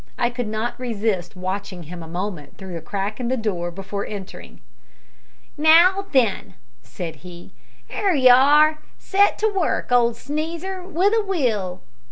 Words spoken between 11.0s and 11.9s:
a will!"